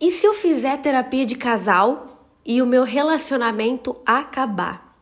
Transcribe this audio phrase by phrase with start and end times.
[0.00, 2.06] E se eu fizer terapia de casal
[2.46, 4.96] e o meu relacionamento acabar?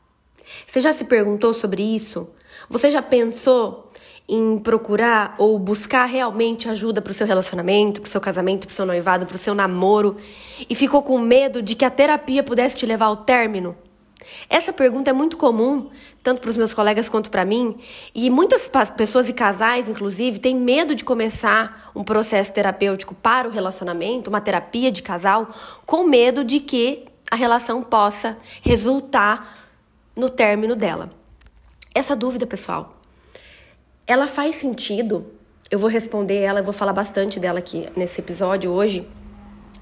[0.67, 2.29] Você já se perguntou sobre isso?
[2.71, 3.93] Você já pensou
[4.29, 8.73] em procurar ou buscar realmente ajuda para o seu relacionamento, para o seu casamento, para
[8.73, 10.17] o seu noivado, para o seu namoro
[10.69, 13.77] e ficou com medo de que a terapia pudesse te levar ao término?
[14.49, 15.91] Essa pergunta é muito comum,
[16.23, 17.77] tanto para os meus colegas quanto para mim,
[18.15, 23.51] e muitas pessoas e casais, inclusive, têm medo de começar um processo terapêutico para o
[23.51, 25.51] relacionamento, uma terapia de casal,
[25.85, 29.69] com medo de que a relação possa resultar
[30.15, 31.11] no término dela.
[31.95, 32.97] Essa dúvida, pessoal,
[34.07, 35.27] ela faz sentido.
[35.71, 39.07] Eu vou responder ela, eu vou falar bastante dela aqui nesse episódio hoje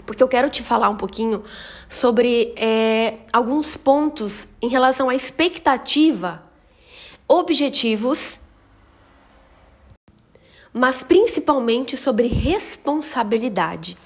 [0.07, 1.43] porque eu quero te falar um pouquinho
[1.89, 6.43] sobre é, alguns pontos em relação à expectativa,
[7.27, 8.39] objetivos,
[10.73, 13.97] mas principalmente sobre responsabilidade.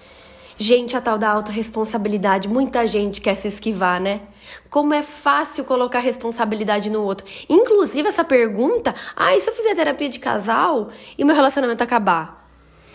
[0.60, 4.22] Gente, a tal da autorresponsabilidade, muita gente quer se esquivar, né?
[4.68, 7.24] Como é fácil colocar responsabilidade no outro.
[7.48, 12.50] Inclusive, essa pergunta: ah, e se eu fizer terapia de casal e meu relacionamento acabar?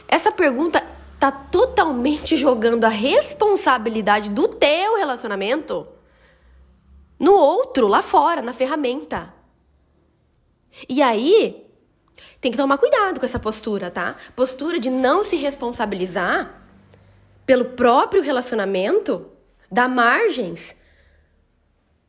[0.10, 0.84] Essa pergunta
[1.24, 5.88] tá totalmente jogando a responsabilidade do teu relacionamento
[7.18, 9.34] no outro, lá fora, na ferramenta.
[10.90, 11.66] E aí,
[12.42, 14.18] tem que tomar cuidado com essa postura, tá?
[14.36, 16.62] Postura de não se responsabilizar
[17.46, 19.32] pelo próprio relacionamento,
[19.72, 20.76] dá margens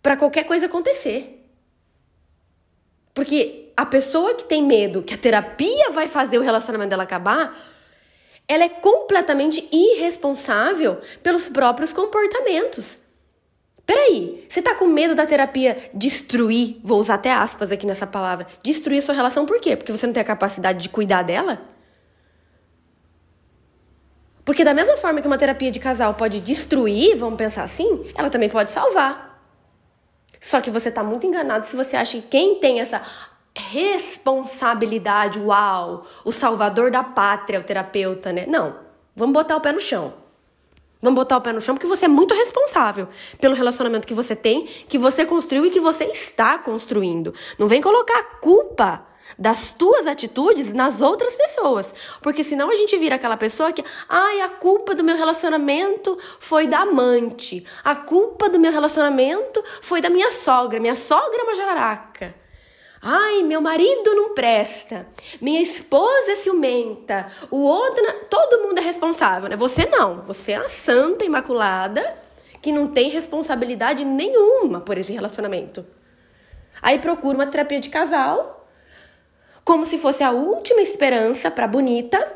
[0.02, 1.48] para qualquer coisa acontecer.
[3.14, 7.73] Porque a pessoa que tem medo que a terapia vai fazer o relacionamento dela acabar,
[8.46, 12.98] ela é completamente irresponsável pelos próprios comportamentos.
[13.86, 18.46] Peraí, você tá com medo da terapia destruir, vou usar até aspas aqui nessa palavra,
[18.62, 19.76] destruir a sua relação por quê?
[19.76, 21.60] Porque você não tem a capacidade de cuidar dela?
[24.44, 28.30] Porque da mesma forma que uma terapia de casal pode destruir, vamos pensar assim, ela
[28.30, 29.42] também pode salvar.
[30.38, 33.02] Só que você tá muito enganado se você acha que quem tem essa
[33.56, 38.44] responsabilidade, uau, o salvador da pátria, o terapeuta, né?
[38.46, 38.76] Não,
[39.14, 40.14] vamos botar o pé no chão.
[41.00, 44.34] Vamos botar o pé no chão porque você é muito responsável pelo relacionamento que você
[44.34, 47.34] tem, que você construiu e que você está construindo.
[47.58, 49.06] Não vem colocar a culpa
[49.38, 51.94] das tuas atitudes nas outras pessoas.
[52.22, 56.66] Porque senão a gente vira aquela pessoa que, ai, a culpa do meu relacionamento foi
[56.66, 57.66] da amante.
[57.84, 60.80] A culpa do meu relacionamento foi da minha sogra.
[60.80, 62.43] Minha sogra é uma jararaca.
[63.06, 65.06] Ai, meu marido não presta.
[65.38, 67.30] Minha esposa é ciumenta.
[67.50, 69.56] O outro, todo mundo é responsável, né?
[69.56, 70.22] Você não.
[70.22, 72.16] Você é a santa imaculada
[72.62, 75.84] que não tem responsabilidade nenhuma por esse relacionamento.
[76.80, 78.66] Aí procura uma terapia de casal,
[79.62, 82.26] como se fosse a última esperança para bonita,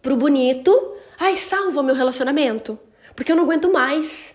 [0.00, 0.96] pro bonito.
[1.18, 2.78] Ai, salva o meu relacionamento,
[3.14, 4.34] porque eu não aguento mais.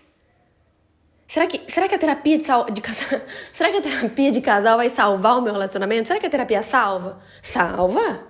[1.28, 3.20] Será que, será que a terapia de, de casal,
[3.52, 6.08] será que a terapia de casal vai salvar o meu relacionamento?
[6.08, 7.20] Será que a terapia salva?
[7.42, 8.26] Salva?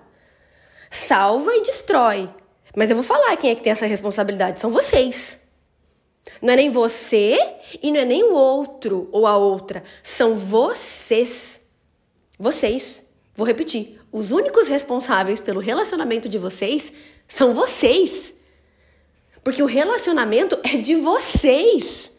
[0.91, 2.31] Salva e destrói.
[2.75, 5.39] Mas eu vou falar quem é que tem essa responsabilidade, são vocês.
[6.43, 7.39] Não é nem você
[7.83, 11.61] e não é nem o outro ou a outra, são vocês.
[12.39, 13.03] Vocês.
[13.35, 14.01] Vou repetir.
[14.11, 16.93] Os únicos responsáveis pelo relacionamento de vocês
[17.29, 18.35] são vocês.
[19.45, 22.11] Porque o relacionamento é de vocês.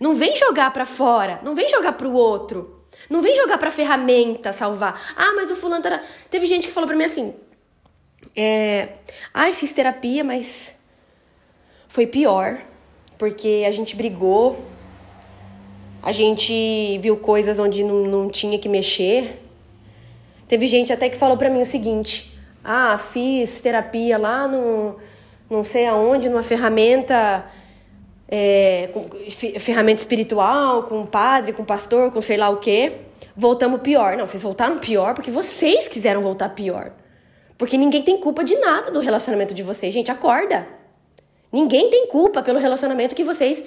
[0.00, 2.84] Não vem jogar para fora, não vem jogar pro outro.
[3.08, 5.14] Não vem jogar pra ferramenta salvar.
[5.16, 6.02] Ah, mas o fulano tá...
[6.30, 7.34] Teve gente que falou pra mim assim:
[8.36, 8.88] é,
[9.32, 10.74] Ai, fiz terapia, mas
[11.88, 12.58] foi pior.
[13.18, 14.58] Porque a gente brigou,
[16.02, 19.40] a gente viu coisas onde não, não tinha que mexer.
[20.48, 24.98] Teve gente até que falou pra mim o seguinte: Ah, fiz terapia lá no.
[25.48, 27.44] não sei aonde, numa ferramenta
[28.36, 29.08] é, com
[29.60, 32.96] ferramenta espiritual, com padre, com pastor, com sei lá o quê,
[33.36, 34.16] voltamos pior.
[34.16, 36.90] Não, vocês voltaram pior porque vocês quiseram voltar pior.
[37.56, 39.94] Porque ninguém tem culpa de nada do relacionamento de vocês.
[39.94, 40.66] Gente, acorda.
[41.52, 43.62] Ninguém tem culpa pelo relacionamento que vocês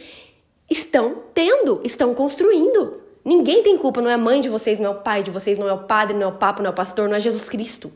[0.70, 3.02] estão tendo, estão construindo.
[3.24, 5.58] Ninguém tem culpa, não é a mãe de vocês, não é o pai de vocês,
[5.58, 7.48] não é o padre, não é o papa, não é o pastor, não é Jesus
[7.48, 7.90] Cristo.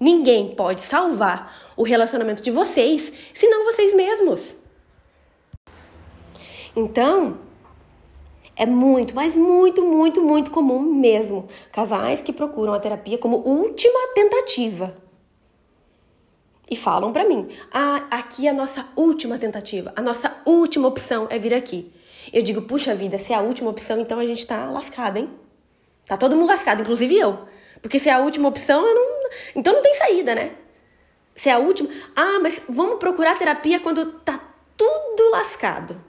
[0.00, 4.56] Ninguém pode salvar o relacionamento de vocês, senão vocês mesmos.
[6.78, 7.40] Então,
[8.54, 14.14] é muito, mas muito, muito, muito comum mesmo casais que procuram a terapia como última
[14.14, 14.96] tentativa.
[16.70, 21.26] E falam para mim: "Ah, aqui é a nossa última tentativa, a nossa última opção
[21.30, 21.92] é vir aqui".
[22.32, 25.28] Eu digo: "Puxa vida, se é a última opção, então a gente tá lascado, hein?
[26.06, 27.40] Tá todo mundo lascado, inclusive eu.
[27.82, 30.52] Porque se é a última opção, eu não, então não tem saída, né?
[31.34, 34.40] Se é a última, ah, mas vamos procurar terapia quando tá
[34.76, 36.08] tudo lascado.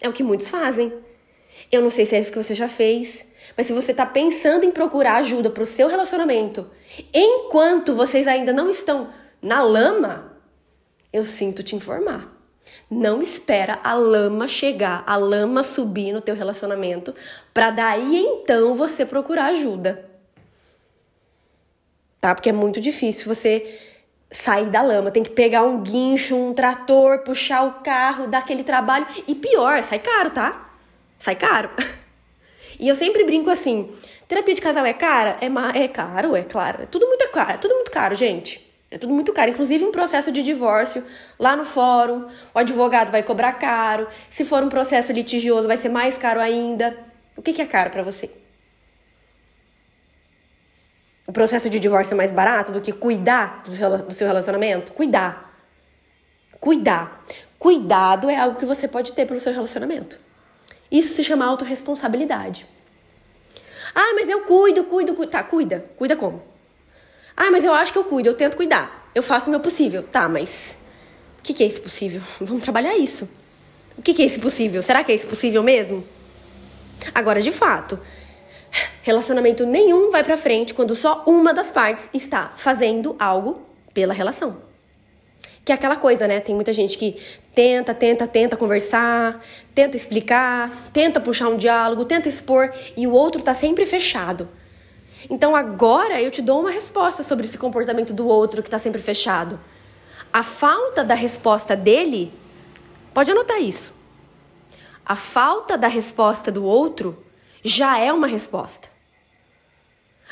[0.00, 0.92] É o que muitos fazem.
[1.70, 4.64] Eu não sei se é isso que você já fez, mas se você está pensando
[4.64, 6.70] em procurar ajuda para o seu relacionamento,
[7.12, 9.10] enquanto vocês ainda não estão
[9.42, 10.38] na lama,
[11.12, 12.36] eu sinto te informar.
[12.90, 17.14] Não espera a lama chegar, a lama subir no teu relacionamento,
[17.52, 20.08] para daí então você procurar ajuda.
[22.20, 22.34] Tá?
[22.34, 23.78] Porque é muito difícil você
[24.30, 28.62] sair da lama, tem que pegar um guincho, um trator, puxar o carro, dar aquele
[28.62, 30.70] trabalho e pior, sai caro, tá?
[31.18, 31.70] Sai caro.
[32.80, 33.90] E eu sempre brinco assim:
[34.28, 35.36] terapia de casal é cara?
[35.40, 36.84] É, é caro, é claro.
[36.84, 38.64] É tudo muito caro, é tudo muito caro, gente.
[38.90, 39.50] É tudo muito caro.
[39.50, 41.04] Inclusive um processo de divórcio
[41.38, 44.06] lá no fórum, o advogado vai cobrar caro.
[44.30, 46.96] Se for um processo litigioso, vai ser mais caro ainda.
[47.36, 48.30] O que, que é caro para você?
[51.28, 54.92] O processo de divórcio é mais barato do que cuidar do seu relacionamento?
[54.92, 55.54] Cuidar.
[56.58, 57.22] Cuidar.
[57.58, 60.18] Cuidado é algo que você pode ter pelo seu relacionamento.
[60.90, 62.66] Isso se chama autorresponsabilidade.
[63.94, 65.30] Ah, mas eu cuido, cuido, cuido.
[65.30, 65.84] Tá, cuida.
[65.98, 66.42] Cuida como?
[67.36, 69.10] Ah, mas eu acho que eu cuido, eu tento cuidar.
[69.14, 70.02] Eu faço o meu possível.
[70.02, 70.78] Tá, mas
[71.40, 72.22] o que, que é esse possível?
[72.40, 73.28] Vamos trabalhar isso.
[73.98, 74.82] O que, que é esse possível?
[74.82, 76.06] Será que é esse possível mesmo?
[77.14, 78.00] Agora, de fato,
[79.02, 83.62] relacionamento nenhum vai para frente quando só uma das partes está fazendo algo
[83.94, 84.58] pela relação.
[85.64, 86.40] Que é aquela coisa, né?
[86.40, 87.20] Tem muita gente que
[87.54, 89.44] tenta, tenta, tenta conversar,
[89.74, 94.48] tenta explicar, tenta puxar um diálogo, tenta expor e o outro tá sempre fechado.
[95.28, 99.00] Então agora eu te dou uma resposta sobre esse comportamento do outro que tá sempre
[99.00, 99.58] fechado.
[100.32, 102.32] A falta da resposta dele,
[103.12, 103.92] pode anotar isso.
[105.04, 107.24] A falta da resposta do outro
[107.62, 108.88] já é uma resposta.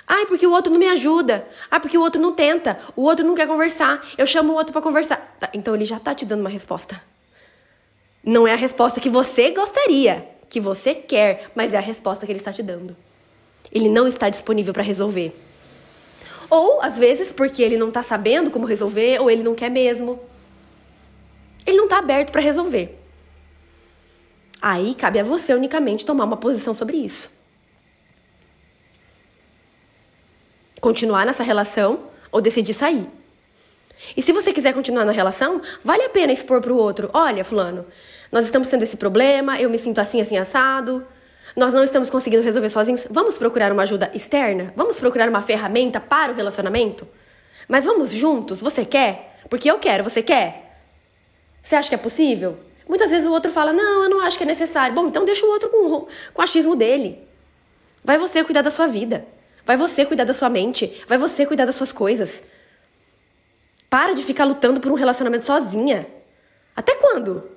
[0.06, 1.46] Ai, porque o outro não me ajuda.
[1.70, 2.78] Ah, porque o outro não tenta.
[2.94, 4.06] O outro não quer conversar.
[4.17, 5.37] Eu chamo o outro para conversar.
[5.40, 7.02] Tá, então ele já tá te dando uma resposta.
[8.23, 12.31] Não é a resposta que você gostaria, que você quer, mas é a resposta que
[12.31, 12.96] ele está te dando.
[13.73, 15.34] Ele não está disponível para resolver.
[16.49, 20.20] Ou, às vezes, porque ele não está sabendo como resolver, ou ele não quer mesmo.
[21.67, 22.96] Ele não está aberto para resolver.
[24.68, 27.36] Aí cabe a você unicamente tomar uma posição sobre isso.
[30.86, 33.08] continuar nessa relação ou decidir sair.
[34.16, 37.44] E se você quiser continuar na relação, vale a pena expor para o outro: olha,
[37.44, 37.84] Fulano,
[38.30, 41.04] nós estamos tendo esse problema, eu me sinto assim, assim, assado,
[41.56, 43.04] nós não estamos conseguindo resolver sozinhos.
[43.10, 44.72] Vamos procurar uma ajuda externa?
[44.76, 47.08] Vamos procurar uma ferramenta para o relacionamento?
[47.66, 48.60] Mas vamos juntos?
[48.60, 49.40] Você quer?
[49.50, 50.78] Porque eu quero, você quer?
[51.62, 52.60] Você acha que é possível?
[52.88, 54.94] Muitas vezes o outro fala: não, eu não acho que é necessário.
[54.94, 57.27] Bom, então deixa o outro com, com o achismo dele.
[58.05, 59.27] Vai você cuidar da sua vida.
[59.65, 61.03] Vai você cuidar da sua mente.
[61.09, 62.43] Vai você cuidar das suas coisas.
[63.91, 66.06] Para de ficar lutando por um relacionamento sozinha.
[66.77, 67.56] Até quando?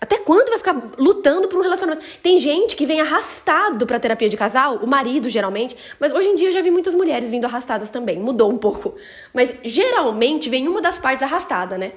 [0.00, 2.04] Até quando vai ficar lutando por um relacionamento?
[2.22, 6.36] Tem gente que vem arrastado pra terapia de casal, o marido geralmente, mas hoje em
[6.36, 8.94] dia eu já vi muitas mulheres vindo arrastadas também, mudou um pouco.
[9.34, 11.92] Mas geralmente vem uma das partes arrastada, né?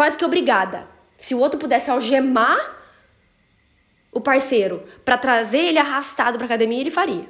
[0.00, 0.88] Quase que obrigada.
[1.18, 2.58] Se o outro pudesse algemar
[4.10, 7.28] o parceiro para trazer ele arrastado pra academia, ele faria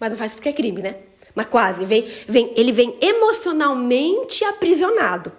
[0.00, 0.96] mas não faz porque é crime, né?
[1.32, 5.30] Mas quase, vem, vem, ele vem emocionalmente aprisionado.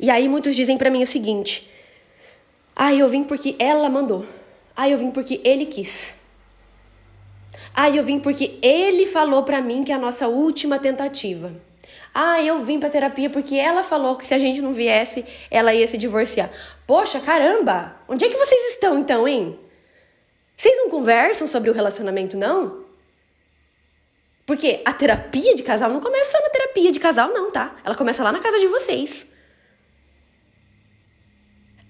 [0.00, 1.70] E aí muitos dizem para mim o seguinte:
[2.74, 4.26] "Ah, eu vim porque ela mandou.
[4.74, 6.16] Ah, eu vim porque ele quis.
[7.72, 11.54] Ah, eu vim porque ele falou para mim que é a nossa última tentativa.
[12.14, 15.72] Ah, eu vim para terapia porque ela falou que se a gente não viesse, ela
[15.72, 16.50] ia se divorciar.
[16.86, 17.96] Poxa, caramba!
[18.06, 19.58] Onde é que vocês estão então, hein?
[20.56, 22.84] Vocês não conversam sobre o relacionamento, não?
[24.44, 27.76] Porque a terapia de casal não começa só na terapia de casal, não, tá?
[27.84, 29.26] Ela começa lá na casa de vocês.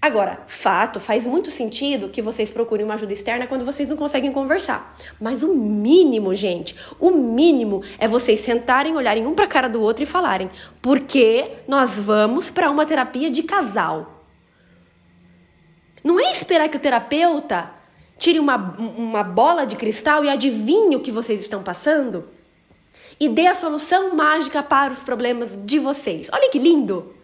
[0.03, 4.33] Agora, fato, faz muito sentido que vocês procurem uma ajuda externa quando vocês não conseguem
[4.33, 4.97] conversar.
[5.17, 9.81] Mas o mínimo, gente, o mínimo é vocês sentarem, olharem um para a cara do
[9.81, 10.49] outro e falarem:
[10.81, 14.25] "Por que nós vamos para uma terapia de casal?"
[16.03, 17.71] Não é esperar que o terapeuta
[18.17, 22.27] tire uma, uma bola de cristal e adivinhe o que vocês estão passando
[23.17, 26.29] e dê a solução mágica para os problemas de vocês.
[26.33, 27.15] Olha que lindo!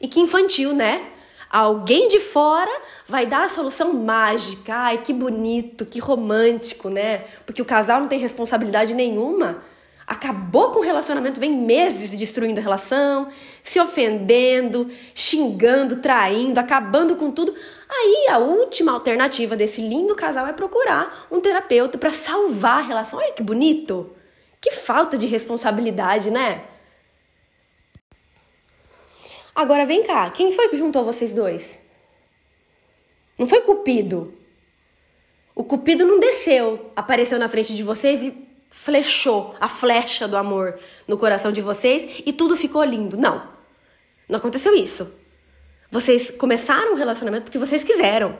[0.00, 1.11] E que infantil, né?
[1.52, 2.70] Alguém de fora
[3.06, 4.74] vai dar a solução mágica.
[4.74, 7.26] Ai, que bonito, que romântico, né?
[7.44, 9.62] Porque o casal não tem responsabilidade nenhuma.
[10.06, 13.28] Acabou com o relacionamento, vem meses destruindo a relação,
[13.62, 17.54] se ofendendo, xingando, traindo, acabando com tudo.
[17.86, 23.18] Aí a última alternativa desse lindo casal é procurar um terapeuta para salvar a relação.
[23.18, 24.10] Olha que bonito!
[24.58, 26.62] Que falta de responsabilidade, né?
[29.54, 31.78] Agora vem cá, quem foi que juntou vocês dois?
[33.38, 34.34] Não foi Cupido.
[35.54, 38.34] O Cupido não desceu, apareceu na frente de vocês e
[38.70, 43.16] flechou a flecha do amor no coração de vocês e tudo ficou lindo.
[43.18, 43.46] Não.
[44.28, 45.12] Não aconteceu isso.
[45.90, 48.38] Vocês começaram um relacionamento porque vocês quiseram.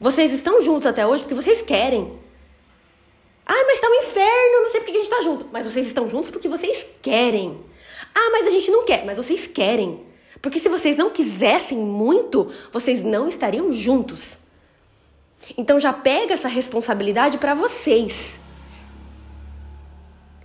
[0.00, 2.18] Vocês estão juntos até hoje porque vocês querem.
[3.44, 5.46] Ah, mas tá um inferno, não sei porque a gente tá junto.
[5.52, 7.62] Mas vocês estão juntos porque vocês querem.
[8.14, 10.06] Ah, mas a gente não quer, mas vocês querem.
[10.42, 14.38] Porque se vocês não quisessem muito, vocês não estariam juntos.
[15.56, 18.40] Então já pega essa responsabilidade para vocês.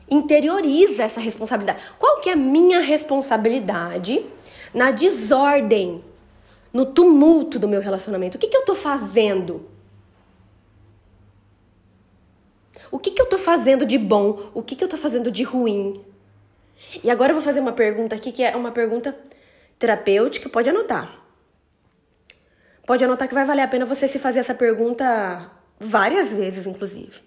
[0.10, 1.82] Interioriza essa responsabilidade.
[1.98, 4.26] Qual que é a minha responsabilidade
[4.74, 6.04] na desordem,
[6.72, 8.38] no tumulto do meu relacionamento?
[8.38, 9.66] O que, que eu tô fazendo?
[12.92, 14.52] O que, que eu tô fazendo de bom?
[14.54, 16.02] O que, que eu tô fazendo de ruim?
[17.04, 19.16] E agora eu vou fazer uma pergunta aqui que é uma pergunta
[19.78, 21.24] terapêutica, pode anotar.
[22.86, 27.22] Pode anotar que vai valer a pena você se fazer essa pergunta várias vezes, inclusive.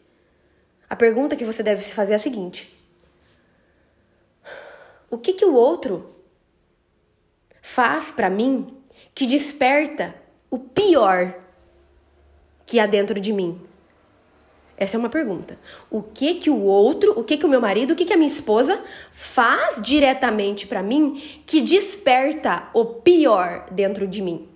[0.88, 2.72] A pergunta que você deve se fazer é a seguinte:
[5.10, 6.16] O que que o outro
[7.60, 8.82] faz para mim
[9.14, 10.14] que desperta
[10.50, 11.34] o pior
[12.64, 13.67] que há dentro de mim?
[14.80, 15.58] Essa é uma pergunta.
[15.90, 18.16] O que que o outro, o que que o meu marido, o que que a
[18.16, 18.80] minha esposa
[19.10, 24.48] faz diretamente para mim que desperta o pior dentro de mim?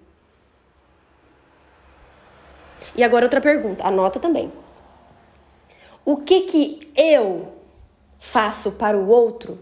[2.95, 4.53] E agora outra pergunta, anota também.
[6.05, 7.55] O que que eu
[8.21, 9.59] faço para o outro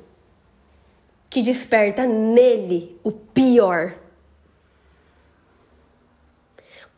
[1.30, 3.94] que desperta nele o pior?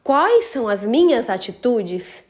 [0.03, 2.25] Quais são as minhas atitudes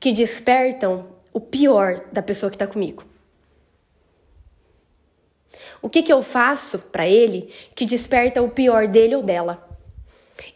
[0.00, 3.04] que despertam o pior da pessoa que está comigo.
[5.82, 9.68] O que, que eu faço para ele que desperta o pior dele ou dela?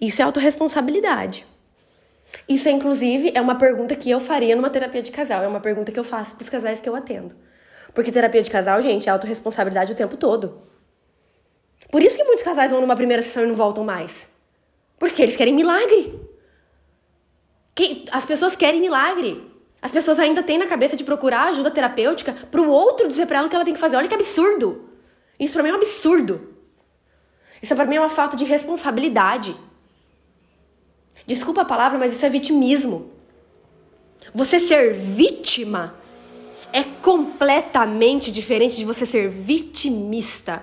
[0.00, 1.46] Isso é autorresponsabilidade.
[2.48, 5.42] Isso, inclusive, é uma pergunta que eu faria numa terapia de casal.
[5.42, 7.34] É uma pergunta que eu faço para os casais que eu atendo.
[7.94, 10.62] Porque terapia de casal, gente, é autorresponsabilidade o tempo todo.
[11.90, 14.28] Por isso que muitos casais vão numa primeira sessão e não voltam mais.
[14.98, 16.23] Porque eles querem milagre.
[17.74, 19.50] Que as pessoas querem milagre.
[19.82, 23.38] As pessoas ainda têm na cabeça de procurar ajuda terapêutica para o outro dizer para
[23.38, 23.96] ela o que ela tem que fazer.
[23.96, 24.88] Olha que absurdo.
[25.38, 26.48] Isso para mim é um absurdo.
[27.60, 29.54] Isso para mim é uma falta de responsabilidade.
[31.26, 33.10] Desculpa a palavra, mas isso é vitimismo.
[34.34, 35.94] Você ser vítima
[36.72, 40.62] é completamente diferente de você ser vitimista.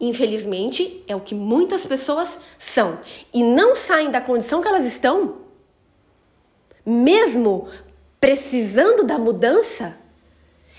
[0.00, 3.00] Infelizmente, é o que muitas pessoas são
[3.34, 5.47] e não saem da condição que elas estão
[6.88, 7.68] mesmo
[8.18, 9.96] precisando da mudança,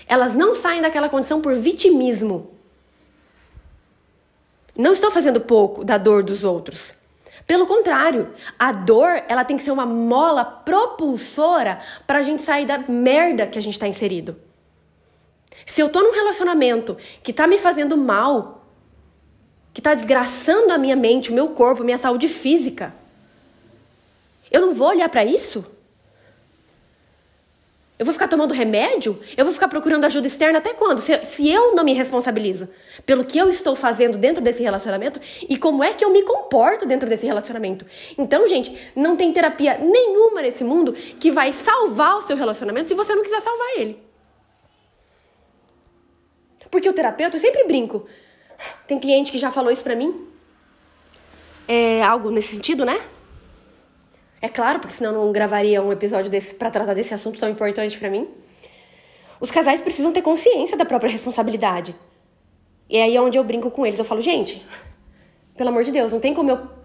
[0.08, 2.50] elas não saem daquela condição por vitimismo.
[4.76, 6.94] Não estou fazendo pouco da dor dos outros.
[7.46, 12.66] Pelo contrário, a dor ela tem que ser uma mola propulsora para a gente sair
[12.66, 14.36] da merda que a gente está inserido.
[15.64, 18.64] Se eu tô num relacionamento que tá me fazendo mal,
[19.72, 22.92] que tá desgraçando a minha mente, o meu corpo, minha saúde física,
[24.50, 25.64] eu não vou olhar para isso?
[28.00, 29.20] Eu vou ficar tomando remédio?
[29.36, 31.02] Eu vou ficar procurando ajuda externa até quando?
[31.02, 32.66] Se, se, eu não me responsabilizo
[33.04, 36.86] pelo que eu estou fazendo dentro desse relacionamento e como é que eu me comporto
[36.86, 37.84] dentro desse relacionamento.
[38.16, 42.94] Então, gente, não tem terapia nenhuma nesse mundo que vai salvar o seu relacionamento se
[42.94, 44.02] você não quiser salvar ele.
[46.70, 48.06] Porque o terapeuta, eu sempre brinco.
[48.86, 50.26] Tem cliente que já falou isso pra mim.
[51.68, 52.98] É algo nesse sentido, né?
[54.42, 57.48] É claro, porque senão eu não gravaria um episódio desse para tratar desse assunto tão
[57.48, 58.28] importante para mim.
[59.38, 61.94] Os casais precisam ter consciência da própria responsabilidade.
[62.88, 63.98] E aí é onde eu brinco com eles.
[63.98, 64.64] Eu falo, gente,
[65.56, 66.79] pelo amor de Deus, não tem como eu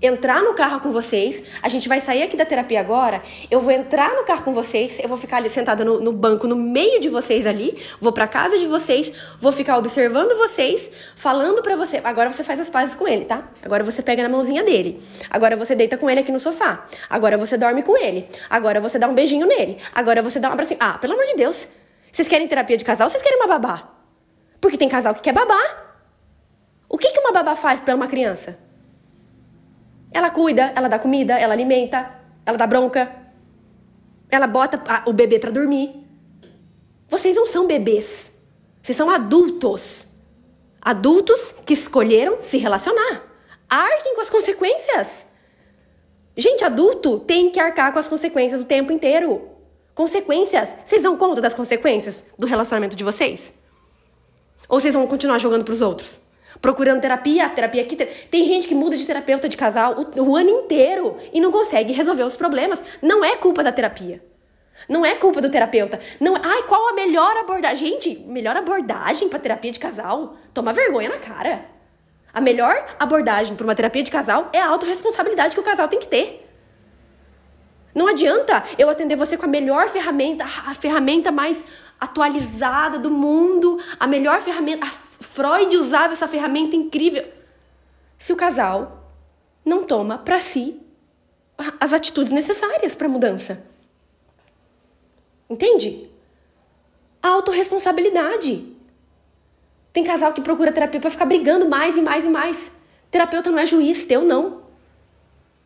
[0.00, 1.42] entrar no carro com vocês.
[1.62, 3.22] A gente vai sair aqui da terapia agora.
[3.50, 4.98] Eu vou entrar no carro com vocês.
[4.98, 7.82] Eu vou ficar ali sentada no, no banco, no meio de vocês ali.
[8.00, 9.12] Vou pra casa de vocês.
[9.40, 12.00] Vou ficar observando vocês, falando pra você.
[12.04, 13.48] Agora você faz as pazes com ele, tá?
[13.62, 15.02] Agora você pega na mãozinha dele.
[15.28, 16.86] Agora você deita com ele aqui no sofá.
[17.10, 18.28] Agora você dorme com ele.
[18.48, 19.78] Agora você dá um beijinho nele.
[19.94, 20.78] Agora você dá um abracinho.
[20.80, 21.68] Ah, pelo amor de Deus.
[22.12, 23.88] Vocês querem terapia de casal ou vocês querem uma babá?
[24.60, 25.60] Porque tem casal que quer babá.
[26.88, 28.67] O que, que uma babá faz pra uma criança?
[30.12, 32.10] Ela cuida, ela dá comida, ela alimenta,
[32.44, 33.10] ela dá bronca,
[34.30, 35.94] ela bota o bebê para dormir.
[37.08, 38.32] Vocês não são bebês.
[38.82, 40.06] Vocês são adultos.
[40.80, 43.22] Adultos que escolheram se relacionar.
[43.68, 45.26] Arquem com as consequências.
[46.36, 49.48] Gente, adulto tem que arcar com as consequências o tempo inteiro.
[49.94, 50.68] Consequências.
[50.86, 53.52] Vocês dão conta das consequências do relacionamento de vocês?
[54.68, 56.20] Ou vocês vão continuar jogando pros outros?
[56.60, 57.96] Procurando terapia, terapia aqui.
[57.96, 61.92] Tem gente que muda de terapeuta de casal o, o ano inteiro e não consegue
[61.92, 62.82] resolver os problemas.
[63.02, 64.22] Não é culpa da terapia.
[64.88, 65.98] Não é culpa do terapeuta.
[66.20, 67.88] Não, ai, qual a melhor abordagem?
[67.88, 70.36] Gente, melhor abordagem para terapia de casal?
[70.54, 71.64] Toma vergonha na cara.
[72.32, 75.98] A melhor abordagem para uma terapia de casal é a autorresponsabilidade que o casal tem
[75.98, 76.48] que ter.
[77.94, 81.56] Não adianta eu atender você com a melhor ferramenta, a ferramenta mais
[82.00, 84.86] atualizada do mundo, a melhor ferramenta.
[84.86, 87.26] A Freud usava essa ferramenta incrível.
[88.18, 89.12] Se o casal
[89.64, 90.80] não toma para si
[91.80, 93.64] as atitudes necessárias para mudança.
[95.50, 96.08] Entende?
[97.22, 98.76] A autorresponsabilidade.
[99.92, 102.70] Tem casal que procura terapia para ficar brigando mais e mais e mais.
[103.10, 104.62] Terapeuta não é juiz teu, não.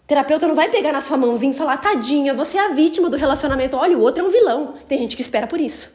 [0.06, 3.16] Terapeuta não vai pegar na sua mãozinha e falar, tadinha, você é a vítima do
[3.16, 3.76] relacionamento.
[3.76, 4.74] Olha, o outro é um vilão.
[4.88, 5.90] Tem gente que espera por isso.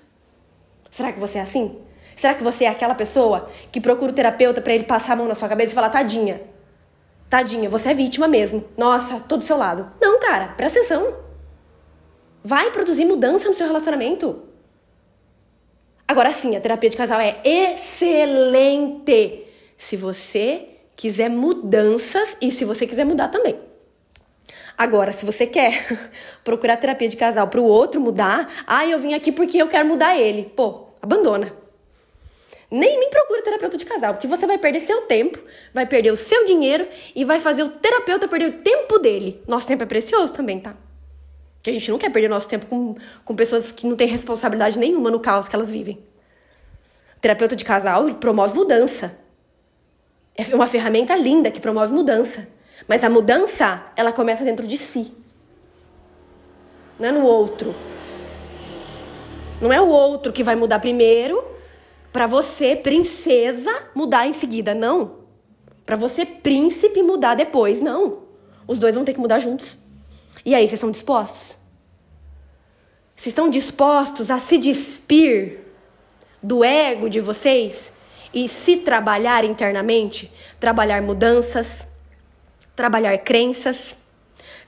[0.98, 1.78] Será que você é assim?
[2.16, 5.28] Será que você é aquela pessoa que procura o terapeuta para ele passar a mão
[5.28, 6.42] na sua cabeça e falar, tadinha,
[7.30, 8.66] tadinha, você é vítima mesmo.
[8.76, 9.92] Nossa, tô do seu lado.
[10.02, 11.14] Não, cara, presta atenção.
[12.44, 14.42] Vai produzir mudança no seu relacionamento.
[16.08, 19.46] Agora sim, a terapia de casal é excelente
[19.78, 23.60] se você quiser mudanças e se você quiser mudar também.
[24.76, 26.10] Agora, se você quer
[26.44, 29.88] procurar terapia de casal para o outro mudar, ah, eu vim aqui porque eu quero
[29.88, 30.52] mudar ele.
[30.56, 31.54] Pô, abandona.
[32.70, 35.40] Nem, nem procura terapeuta de casal, porque você vai perder seu tempo,
[35.74, 36.86] vai perder o seu dinheiro
[37.16, 39.42] e vai fazer o terapeuta perder o tempo dele.
[39.48, 40.76] Nosso tempo é precioso também, tá?
[41.64, 44.78] Que a gente não quer perder nosso tempo com, com pessoas que não têm responsabilidade
[44.78, 46.04] nenhuma no caos que elas vivem.
[47.16, 49.18] O terapeuta de casal promove mudança.
[50.36, 52.48] É uma ferramenta linda que promove mudança.
[52.86, 55.14] Mas a mudança, ela começa dentro de si.
[57.00, 57.74] Não é no outro.
[59.62, 61.44] Não é o outro que vai mudar primeiro
[62.14, 64.74] para você, princesa, mudar em seguida.
[64.74, 65.18] Não.
[65.86, 67.82] Para você, príncipe, mudar depois.
[67.82, 68.24] Não.
[68.68, 69.78] Os dois vão ter que mudar juntos.
[70.46, 71.58] E aí, vocês estão dispostos?
[73.16, 75.60] Vocês estão dispostos a se despir
[76.42, 77.92] do ego de vocês
[78.34, 80.32] e se trabalhar internamente?
[80.60, 81.88] Trabalhar mudanças,
[82.76, 83.98] trabalhar crenças,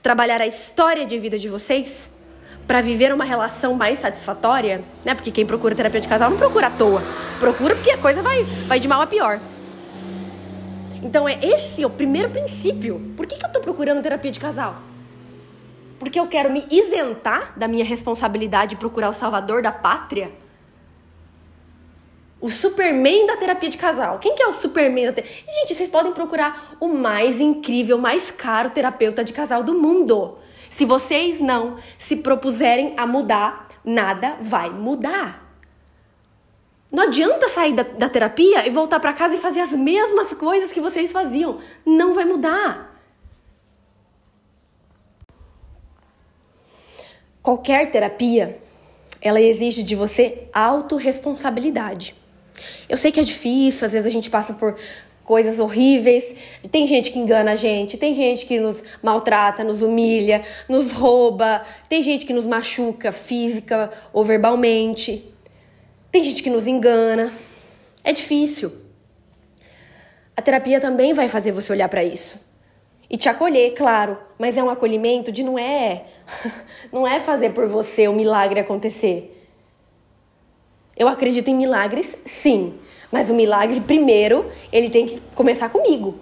[0.02, 2.10] trabalhar a história de vida de vocês?
[2.66, 5.14] Para viver uma relação mais satisfatória, né?
[5.14, 7.02] Porque quem procura terapia de casal não procura à toa.
[7.38, 9.40] Procura porque a coisa vai, vai de mal a pior.
[11.02, 13.12] Então é esse o primeiro princípio.
[13.16, 14.76] Por que, que eu tô procurando terapia de casal?
[15.98, 20.30] Porque eu quero me isentar da minha responsabilidade de procurar o salvador da pátria?
[22.40, 24.18] O Superman da terapia de casal.
[24.18, 25.44] Quem que é o Superman da terapia?
[25.46, 30.38] Gente, vocês podem procurar o mais incrível, mais caro terapeuta de casal do mundo.
[30.70, 35.50] Se vocês não se propuserem a mudar, nada vai mudar.
[36.90, 40.72] Não adianta sair da, da terapia e voltar para casa e fazer as mesmas coisas
[40.72, 41.58] que vocês faziam.
[41.84, 42.98] Não vai mudar.
[47.42, 48.60] Qualquer terapia,
[49.20, 52.19] ela exige de você autorresponsabilidade.
[52.88, 54.76] Eu sei que é difícil, às vezes a gente passa por
[55.24, 56.34] coisas horríveis.
[56.70, 61.64] Tem gente que engana a gente, tem gente que nos maltrata, nos humilha, nos rouba,
[61.88, 65.24] tem gente que nos machuca física ou verbalmente.
[66.10, 67.32] Tem gente que nos engana.
[68.02, 68.72] É difícil.
[70.36, 72.40] A terapia também vai fazer você olhar para isso
[73.10, 76.04] e te acolher, claro, mas é um acolhimento de não é
[76.92, 79.39] não é fazer por você o milagre acontecer.
[81.00, 82.78] Eu acredito em milagres, sim,
[83.10, 86.20] mas o milagre, primeiro, ele tem que começar comigo.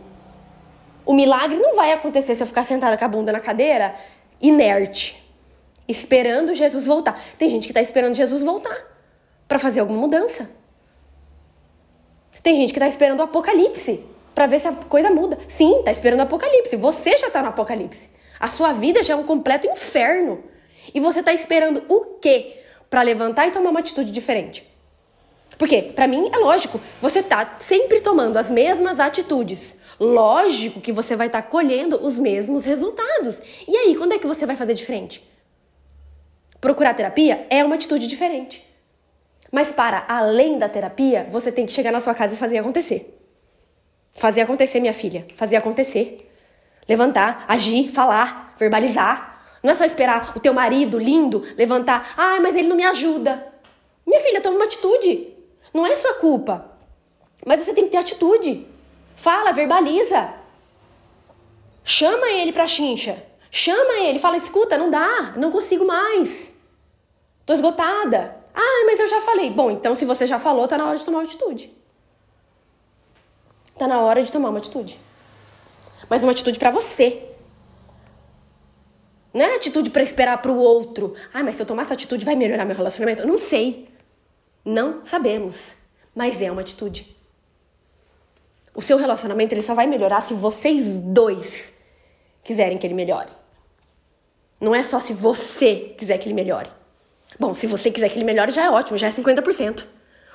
[1.05, 3.93] O milagre não vai acontecer se eu ficar sentada com a bunda na cadeira,
[4.41, 5.21] inerte,
[5.89, 7.21] esperando Jesus voltar.
[7.37, 8.79] Tem gente que está esperando Jesus voltar
[9.49, 10.49] para fazer alguma mudança.
[12.41, 15.41] Tem gente que está esperando o apocalipse para ver se a coisa muda.
[15.49, 16.77] Sim, está esperando o apocalipse.
[16.77, 18.11] Você já está no apocalipse.
[18.39, 20.45] A sua vida já é um completo inferno.
[20.95, 22.58] E você está esperando o quê
[22.89, 24.67] para levantar e tomar uma atitude diferente?
[25.57, 29.77] Porque, para mim, é lógico, você tá sempre tomando as mesmas atitudes.
[29.99, 33.41] Lógico que você vai estar tá colhendo os mesmos resultados.
[33.67, 35.27] E aí, quando é que você vai fazer diferente?
[36.61, 38.65] Procurar terapia é uma atitude diferente.
[39.51, 43.19] Mas para além da terapia, você tem que chegar na sua casa e fazer acontecer.
[44.15, 45.27] Fazer acontecer, minha filha.
[45.37, 46.31] Fazer acontecer.
[46.89, 49.38] Levantar, agir, falar, verbalizar.
[49.63, 52.15] Não é só esperar o teu marido lindo levantar.
[52.17, 53.53] Ah, mas ele não me ajuda.
[54.07, 55.35] Minha filha, toma uma atitude.
[55.75, 56.73] Não é sua culpa.
[57.45, 58.67] Mas você tem que ter atitude.
[59.17, 60.33] Fala, verbaliza.
[61.85, 63.23] Chama ele pra chincha.
[63.51, 66.53] Chama ele, fala: escuta, não dá, não consigo mais.
[67.47, 68.37] Tô esgotada.
[68.55, 69.51] Ah, mas eu já falei.
[69.51, 71.73] Bom, então se você já falou, tá na hora de tomar atitude.
[73.79, 75.01] Tá na hora de tomar uma atitude.
[76.09, 77.28] Mas uma atitude para você.
[79.39, 81.15] Não é atitude para esperar pro outro.
[81.33, 83.25] Ah, mas se eu tomar essa atitude vai melhorar meu relacionamento?
[83.25, 83.89] Não sei.
[84.65, 85.77] Não sabemos.
[86.13, 87.17] Mas é uma atitude.
[88.75, 91.73] O seu relacionamento ele só vai melhorar se vocês dois
[92.43, 93.31] quiserem que ele melhore.
[94.61, 96.71] Não é só se você quiser que ele melhore.
[97.39, 99.85] Bom, se você quiser que ele melhore, já é ótimo, já é 50%.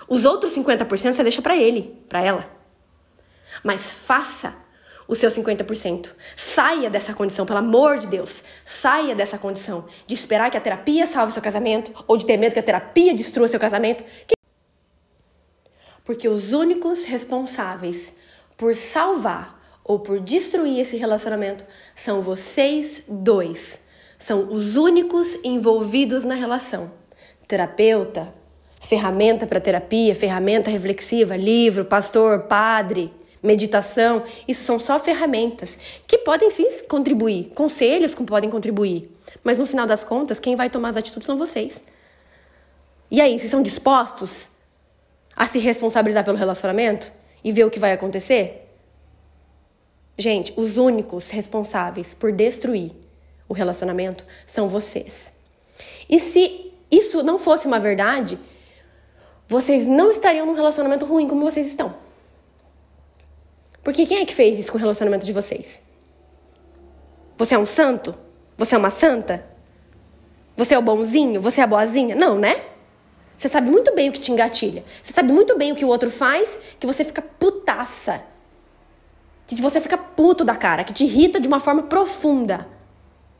[0.07, 2.49] Os outros 50% você deixa para ele, para ela.
[3.61, 4.55] Mas faça
[5.07, 6.09] o seu 50%.
[6.35, 8.43] Saia dessa condição, pelo amor de Deus.
[8.65, 12.53] Saia dessa condição de esperar que a terapia salve seu casamento ou de ter medo
[12.53, 14.03] que a terapia destrua seu casamento.
[16.03, 18.13] Porque os únicos responsáveis
[18.57, 23.81] por salvar ou por destruir esse relacionamento são vocês dois.
[24.17, 26.91] São os únicos envolvidos na relação.
[27.47, 28.33] Terapeuta,
[28.81, 33.13] ferramenta para terapia, ferramenta reflexiva, livro, pastor, padre,
[33.43, 35.77] meditação, isso são só ferramentas
[36.07, 39.11] que podem sim contribuir, conselhos que podem contribuir.
[39.43, 41.83] Mas no final das contas, quem vai tomar as atitudes são vocês.
[43.11, 44.47] E aí, vocês são dispostos
[45.35, 47.11] a se responsabilizar pelo relacionamento
[47.43, 48.69] e ver o que vai acontecer?
[50.17, 52.91] Gente, os únicos responsáveis por destruir
[53.49, 55.33] o relacionamento são vocês.
[56.09, 58.39] E se isso não fosse uma verdade,
[59.47, 61.95] vocês não estariam num relacionamento ruim como vocês estão.
[63.83, 65.81] Porque quem é que fez isso com o relacionamento de vocês?
[67.37, 68.15] Você é um santo?
[68.57, 69.45] Você é uma santa?
[70.55, 71.41] Você é o bonzinho?
[71.41, 72.15] Você é a boazinha?
[72.15, 72.63] Não, né?
[73.35, 74.83] Você sabe muito bem o que te engatilha.
[75.03, 76.47] Você sabe muito bem o que o outro faz,
[76.79, 78.21] que você fica putaça
[79.55, 82.67] que você fica puto da cara, que te irrita de uma forma profunda.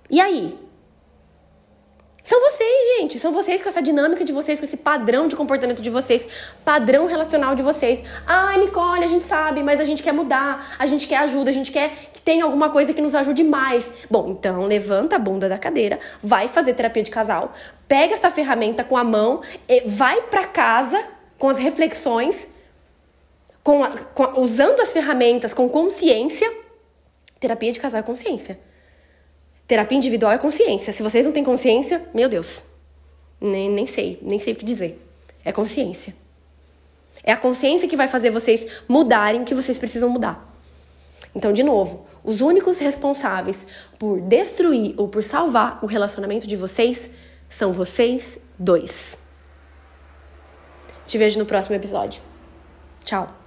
[0.10, 0.58] E aí?
[2.24, 3.20] São vocês, gente.
[3.20, 6.26] São vocês com essa dinâmica de vocês, com esse padrão de comportamento de vocês,
[6.64, 8.02] padrão relacional de vocês.
[8.26, 11.54] Ai, Nicole, a gente sabe, mas a gente quer mudar, a gente quer ajuda, a
[11.54, 13.86] gente quer que tenha alguma coisa que nos ajude mais.
[14.10, 17.54] Bom, então levanta a bunda da cadeira, vai fazer terapia de casal,
[17.88, 19.42] pega essa ferramenta com a mão,
[19.86, 21.04] vai para casa
[21.38, 22.48] com as reflexões
[23.64, 26.52] com, a, com usando as ferramentas com consciência.
[27.40, 28.60] Terapia de casal é consciência.
[29.67, 30.91] Terapia individual é consciência.
[30.93, 32.62] Se vocês não têm consciência, meu Deus,
[33.39, 35.02] nem, nem sei, nem sei o que dizer.
[35.43, 36.15] É consciência.
[37.23, 40.54] É a consciência que vai fazer vocês mudarem o que vocês precisam mudar.
[41.36, 43.65] Então, de novo, os únicos responsáveis
[43.97, 47.10] por destruir ou por salvar o relacionamento de vocês
[47.49, 49.17] são vocês dois.
[51.06, 52.21] Te vejo no próximo episódio.
[53.04, 53.42] Tchau.